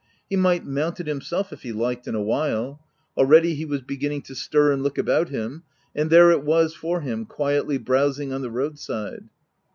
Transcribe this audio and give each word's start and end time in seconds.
He 0.27 0.35
might 0.35 0.65
mount 0.65 0.99
it 0.99 1.05
himself, 1.05 1.53
if 1.53 1.61
he 1.61 1.71
liked— 1.71 2.07
in 2.07 2.15
a 2.15 2.21
while: 2.23 2.83
already 3.15 3.53
he 3.53 3.65
was 3.65 3.83
beginning 3.83 4.23
to 4.23 4.33
stir 4.33 4.71
and 4.71 4.81
look 4.81 4.97
about 4.97 5.29
him— 5.29 5.61
and 5.95 6.09
there 6.09 6.31
it 6.31 6.43
was 6.43 6.73
for 6.73 7.01
him, 7.01 7.23
quietly 7.27 7.77
browsing 7.77 8.33
on 8.33 8.41
the 8.41 8.49
road 8.49 8.79
side. 8.79 9.29